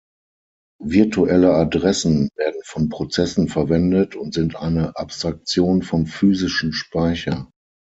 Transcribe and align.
Virtuelle 0.83 1.45
Adressen 1.53 2.29
werden 2.35 2.59
von 2.65 2.89
Prozessen 2.89 3.49
verwendet 3.49 4.15
und 4.15 4.33
sind 4.33 4.55
eine 4.55 4.97
Abstraktion 4.97 5.83
vom 5.83 6.07
physischen 6.07 6.73
Speicher. 6.73 7.51